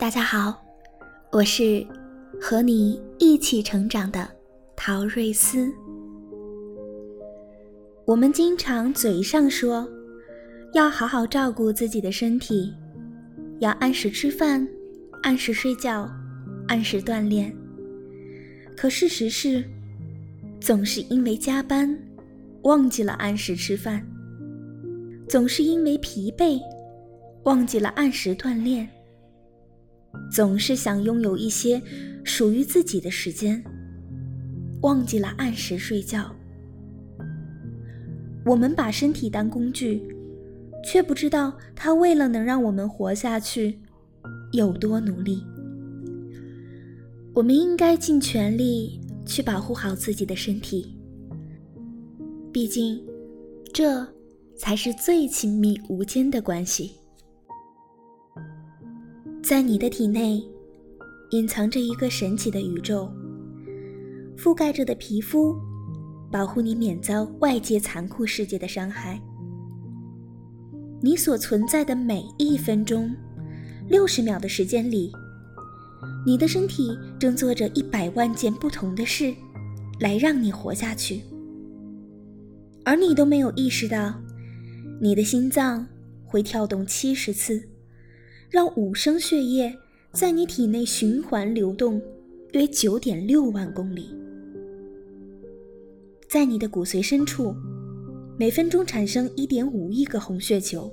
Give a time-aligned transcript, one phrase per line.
[0.00, 0.64] 大家好，
[1.30, 1.86] 我是
[2.40, 4.26] 和你一起成长的
[4.74, 5.70] 陶瑞斯。
[8.06, 9.86] 我们经常嘴上说
[10.72, 12.74] 要好好照顾自己的身体，
[13.58, 14.66] 要按时吃饭、
[15.22, 16.10] 按时睡觉、
[16.66, 17.54] 按时锻炼，
[18.74, 19.62] 可事实是，
[20.62, 21.94] 总是因为加班
[22.62, 24.02] 忘记了按时吃饭，
[25.28, 26.58] 总是因为疲惫
[27.42, 28.88] 忘记了按时锻炼。
[30.30, 31.80] 总是想拥有一些
[32.24, 33.62] 属于自己的时间，
[34.82, 36.34] 忘记了按时睡觉。
[38.44, 40.02] 我们把身体当工具，
[40.84, 43.78] 却不知道它为了能让我们活下去，
[44.52, 45.42] 有多努力。
[47.34, 50.96] 我们应该尽全力去保护好自己的身体，
[52.52, 53.00] 毕竟，
[53.72, 54.06] 这
[54.56, 56.99] 才是最亲密无间的关系。
[59.50, 60.40] 在你的体内，
[61.30, 63.10] 隐藏着一个神奇的宇宙，
[64.38, 65.56] 覆盖着的皮肤，
[66.30, 69.20] 保护你免遭外界残酷世界的伤害。
[71.00, 73.12] 你所存在的每一分钟，
[73.88, 75.10] 六十秒的时间里，
[76.24, 79.34] 你的身体正做着一百万件不同的事，
[79.98, 81.24] 来让你活下去。
[82.84, 84.14] 而你都没有意识到，
[85.00, 85.84] 你的心脏
[86.24, 87.69] 会跳动七十次。
[88.50, 89.72] 让五升血液
[90.10, 92.02] 在你体内循环流动，
[92.52, 94.12] 约九点六万公里。
[96.28, 97.54] 在你的骨髓深处，
[98.36, 100.92] 每分钟产生一点五亿个红血球。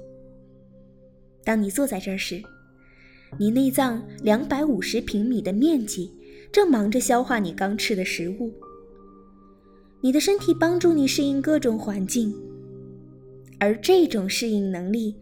[1.44, 2.40] 当你坐在这儿时，
[3.40, 6.14] 你内脏两百五十平米的面积
[6.52, 8.54] 正忙着消化你刚吃的食物。
[10.02, 12.36] 你的身体帮助你适应各种环境，
[13.60, 15.16] 而这种适应能力。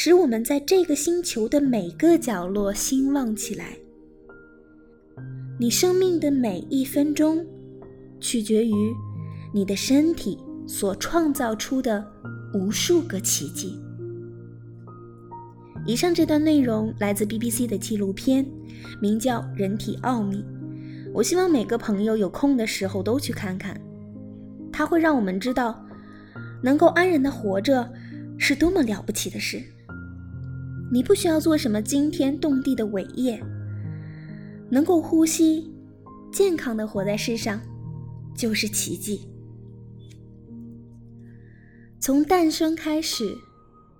[0.00, 3.76] 使我们在这个星球的每个角落兴旺起来。
[5.58, 7.44] 你生命的每一分钟，
[8.20, 8.94] 取决于
[9.52, 10.38] 你的身体
[10.68, 12.06] 所创造出的
[12.54, 13.76] 无数个奇迹。
[15.84, 18.46] 以上这段内容来自 BBC 的纪录片，
[19.02, 20.36] 名叫《人体奥秘》。
[21.12, 23.76] 我希望每个朋友有空的时候都去看看，
[24.72, 25.84] 它会让我们知道，
[26.62, 27.92] 能够安然的活着
[28.38, 29.60] 是多么了不起的事。
[30.90, 33.42] 你不需要做什么惊天动地的伟业，
[34.70, 35.70] 能够呼吸、
[36.32, 37.60] 健康的活在世上，
[38.34, 39.20] 就是奇迹。
[42.00, 43.36] 从诞生开始，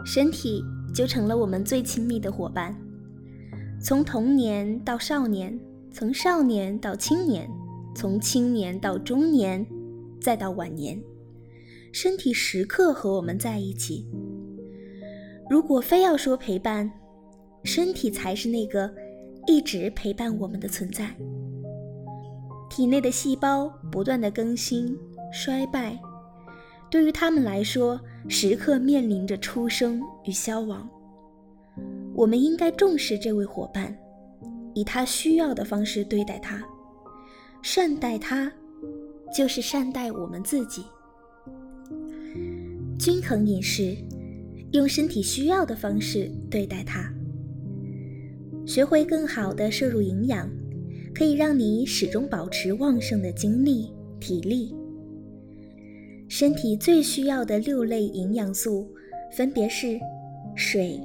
[0.04, 2.74] 身体就成了我们最亲密的伙伴。
[3.82, 5.58] 从童年到少年，
[5.92, 7.50] 从少年到青年，
[7.94, 9.66] 从青年到中年，
[10.20, 10.98] 再到晚年，
[11.92, 14.06] 身体时刻和我们在一起。
[15.48, 16.90] 如果非要说陪伴，
[17.64, 18.92] 身体才是那个
[19.46, 21.08] 一直陪伴我们的存在。
[22.68, 24.94] 体内的细胞不断的更新、
[25.32, 25.98] 衰败，
[26.90, 27.98] 对于他们来说，
[28.28, 30.88] 时刻面临着出生与消亡。
[32.14, 33.96] 我们应该重视这位伙伴，
[34.74, 36.62] 以他需要的方式对待他，
[37.62, 38.52] 善待他，
[39.34, 40.84] 就是善待我们自己。
[42.98, 43.96] 均衡饮食。
[44.72, 47.10] 用身体需要的方式对待它，
[48.66, 50.48] 学会更好的摄入营养，
[51.14, 53.90] 可以让你始终保持旺盛的精力、
[54.20, 54.74] 体力。
[56.28, 58.86] 身体最需要的六类营养素
[59.34, 59.98] 分别是
[60.54, 61.00] 水、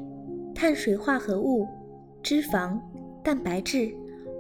[0.54, 1.66] 碳水化合物、
[2.22, 2.78] 脂肪、
[3.24, 3.90] 蛋白质、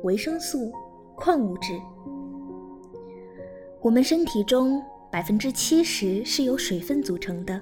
[0.04, 0.70] 维生素、
[1.16, 1.72] 矿物质。
[3.82, 7.62] 我们身体中百分之七十是由水分组成的。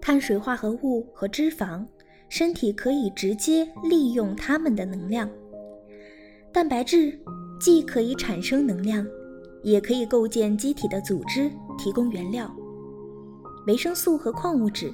[0.00, 1.84] 碳水化合物和脂肪，
[2.28, 5.28] 身体可以直接利用它们的能量。
[6.52, 7.18] 蛋白质
[7.60, 9.06] 既可以产生能量，
[9.62, 12.54] 也可以构建机体的组织，提供原料。
[13.66, 14.92] 维生素和矿物质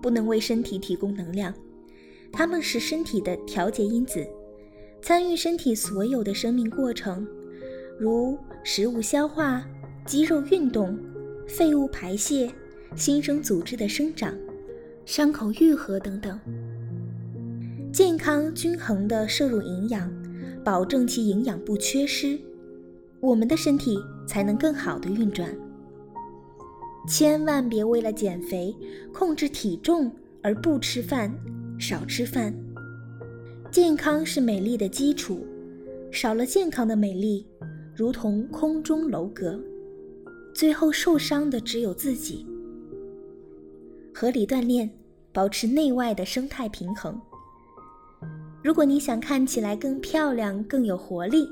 [0.00, 1.52] 不能为身体提供能量，
[2.30, 4.24] 它们是身体的调节因子，
[5.02, 7.26] 参与身体所有的生命过程，
[7.98, 9.66] 如食物消化、
[10.06, 10.96] 肌肉运动、
[11.48, 12.48] 废物排泄。
[12.96, 14.32] 新生组织的生长、
[15.04, 16.38] 伤口愈合等等，
[17.92, 20.08] 健康均衡的摄入营养，
[20.64, 22.38] 保证其营养不缺失，
[23.20, 23.98] 我们的身体
[24.28, 25.52] 才能更好的运转。
[27.08, 28.74] 千万别为了减肥、
[29.12, 30.10] 控制体重
[30.40, 31.34] 而不吃饭、
[31.78, 32.54] 少吃饭。
[33.72, 35.44] 健康是美丽的基础，
[36.12, 37.44] 少了健康的美丽，
[37.92, 39.58] 如同空中楼阁，
[40.54, 42.46] 最后受伤的只有自己。
[44.16, 44.88] 合理锻炼，
[45.32, 47.20] 保持内外的生态平衡。
[48.62, 51.48] 如果你想看起来更漂亮、更有活力，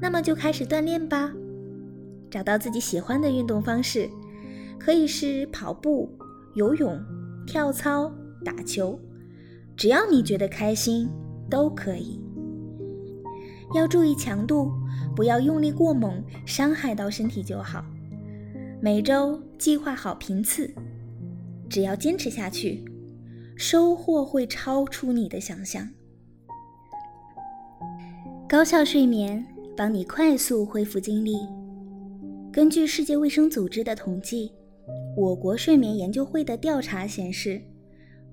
[0.00, 1.32] 那么就开始锻炼吧。
[2.30, 4.08] 找到自己喜欢的运动方式，
[4.78, 6.08] 可以是跑步、
[6.54, 6.96] 游泳、
[7.48, 8.12] 跳操、
[8.44, 8.96] 打球，
[9.76, 11.10] 只要你觉得开心，
[11.50, 12.20] 都可以。
[13.74, 14.70] 要注意强度，
[15.16, 17.84] 不要用力过猛，伤害到身体就好。
[18.80, 20.72] 每周计划好频次，
[21.68, 22.84] 只要坚持下去，
[23.56, 25.88] 收获会超出你的想象。
[28.48, 29.44] 高效睡眠
[29.76, 31.36] 帮你快速恢复精力。
[32.50, 34.50] 根据世界卫生组织的统计，
[35.16, 37.60] 我国睡眠研究会的调查显示，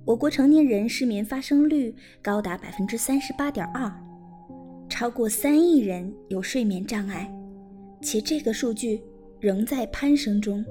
[0.06, 3.92] 我国成年人失眠发生率高达百分之三十八点二，
[4.88, 7.30] 超过三亿人有睡眠障碍，
[8.02, 9.02] 且这个数据
[9.42, 10.66] 仍在攀升中。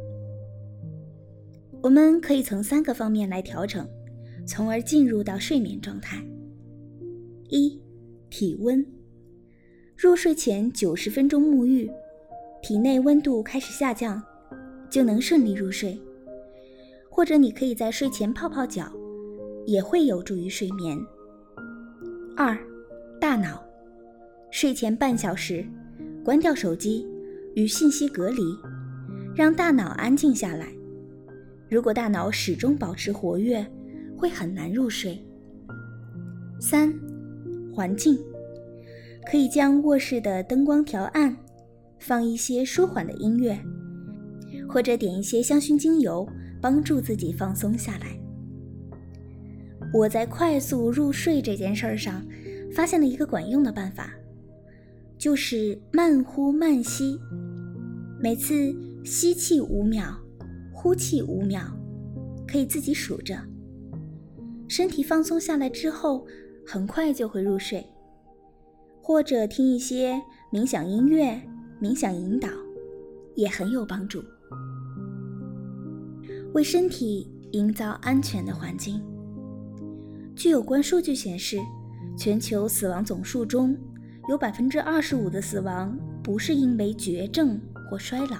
[1.84, 3.86] 我们可以从三个方面来调整，
[4.46, 6.16] 从而进入到睡眠状态。
[7.50, 7.78] 一、
[8.30, 8.82] 体温。
[9.94, 11.90] 入睡前九十分钟沐浴，
[12.62, 14.22] 体内温度开始下降，
[14.88, 16.00] 就能顺利入睡。
[17.10, 18.90] 或者你可以在睡前泡泡脚，
[19.66, 20.98] 也会有助于睡眠。
[22.34, 22.58] 二，
[23.20, 23.62] 大脑，
[24.50, 25.62] 睡前半小时，
[26.24, 27.06] 关掉手机，
[27.54, 28.42] 与信息隔离，
[29.36, 30.72] 让大脑安静下来。
[31.74, 33.66] 如果大脑始终保持活跃，
[34.16, 35.18] 会很难入睡。
[36.60, 36.94] 三，
[37.74, 38.16] 环境。
[39.26, 41.36] 可以将卧室的灯光调暗，
[41.98, 43.58] 放一些舒缓的音乐，
[44.68, 46.24] 或者点一些香薰精油，
[46.62, 48.16] 帮助自己放松下来。
[49.92, 52.24] 我在快速入睡这件事儿上，
[52.72, 54.14] 发现了一个管用的办法，
[55.18, 57.18] 就是慢呼慢吸，
[58.22, 58.72] 每次
[59.04, 60.16] 吸气五秒，
[60.84, 61.62] 呼气五秒，
[62.46, 63.34] 可以自己数着。
[64.68, 66.26] 身体放松下来之后，
[66.66, 67.82] 很快就会入睡。
[69.00, 70.20] 或者听一些
[70.52, 71.40] 冥想音乐、
[71.80, 72.50] 冥想引导，
[73.34, 74.22] 也很有帮助。
[76.52, 79.02] 为身体营造安全的环境。
[80.36, 81.56] 据有关数据显示，
[82.14, 83.74] 全球死亡总数中
[84.28, 87.58] 有百分之二十五的死亡不是因为绝症
[87.90, 88.36] 或衰老，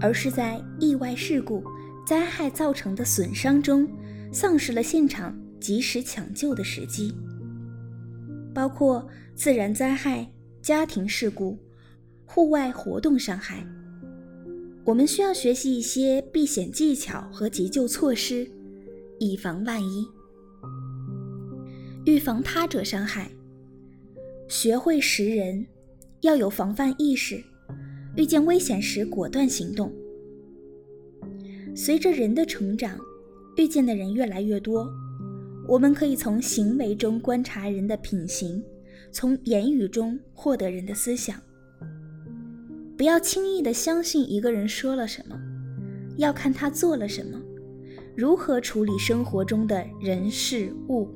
[0.00, 1.64] 而是在意外事故、
[2.06, 3.88] 灾害造成的损伤中，
[4.32, 7.14] 丧失了现场及时抢救的时机。
[8.54, 10.30] 包括自然灾害、
[10.62, 11.58] 家庭事故、
[12.24, 13.66] 户外活动伤害，
[14.84, 18.50] 我们需要学习一些避险技巧和急救措施，
[19.18, 20.06] 以防万一。
[22.06, 23.30] 预防他者伤害，
[24.48, 25.66] 学会识人，
[26.20, 27.42] 要有防范意识，
[28.16, 29.92] 遇见危险时果断行动。
[31.74, 32.98] 随着人的成长，
[33.56, 34.90] 遇见的人越来越多。
[35.68, 38.62] 我们可以从行为中观察人的品行，
[39.12, 41.38] 从言语中获得人的思想。
[42.96, 45.36] 不要轻易的相信一个人说了什么，
[46.16, 47.38] 要看他做了什么，
[48.16, 51.10] 如何处理生活中的人事物。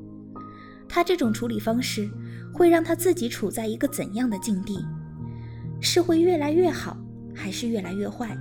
[0.86, 2.10] 他这种处理方式
[2.52, 4.84] 会让他自己处在一个怎样的境地？
[5.80, 6.96] 是会越来越好，
[7.34, 8.36] 还是越来越坏？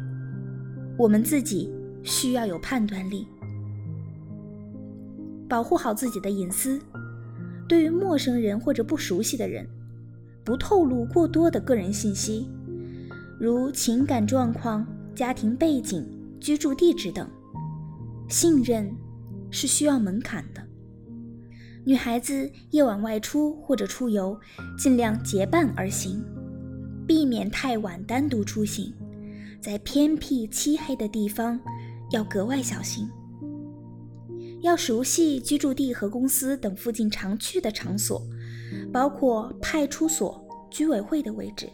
[0.97, 3.27] 我们自己需要有判断力。
[5.47, 6.79] 保护好自己的隐私，
[7.67, 9.67] 对于陌生人或者不熟悉的人，
[10.43, 12.47] 不透露过多的个人信息，
[13.39, 16.05] 如情感状况、家庭背景、
[16.39, 17.27] 居住地址等。
[18.27, 18.93] 信任
[19.49, 20.61] 是需要门槛的。
[21.83, 24.39] 女孩子夜晚外出或者出游，
[24.77, 26.23] 尽量结伴而行，
[27.09, 28.93] 避免太晚单独出行。
[29.59, 31.59] 在偏僻漆黑的地方，
[32.11, 33.09] 要格外小心。
[34.61, 38.21] 要熟悉居住地和公司等附近常去的场所，
[38.93, 40.39] 包括派出所、
[40.69, 41.67] 居委会的位置。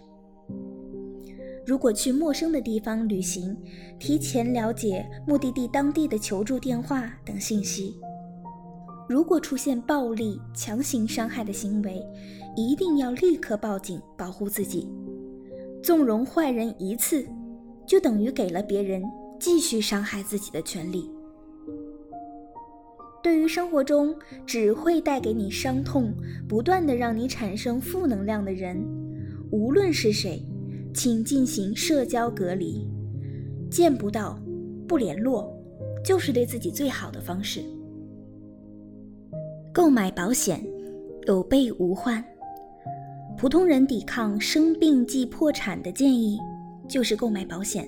[1.65, 3.57] 如果去陌生的地方旅行，
[3.99, 7.93] 提前了解目的地当地的求助电话等信息。
[9.09, 12.01] 如果出现暴力、强行伤害的行为，
[12.55, 14.87] 一定要立刻报警保护自己。
[15.85, 17.23] 纵容坏人一次，
[17.85, 19.03] 就等于给了别人
[19.39, 21.07] 继续伤害自己的权利。
[23.21, 24.15] 对于生活中
[24.47, 26.11] 只会带给你伤痛、
[26.49, 28.83] 不断的让你产生负能量的人，
[29.51, 30.43] 无论是谁，
[30.91, 32.89] 请进行社交隔离，
[33.69, 34.39] 见不到、
[34.87, 35.55] 不联络，
[36.03, 37.61] 就是对自己最好的方式。
[39.71, 40.65] 购买保险，
[41.27, 42.25] 有备无患。
[43.37, 46.39] 普通人抵抗生病即破产的建议，
[46.87, 47.87] 就是购买保险。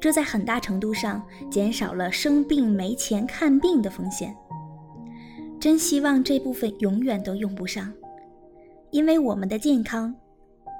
[0.00, 4.34] 这在很大程度上减少了生病没钱看病的风险。
[5.60, 7.92] 真希望这部分永远都用不上，
[8.90, 10.14] 因为我们的健康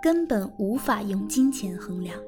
[0.03, 2.19] 根本无法用金钱衡量。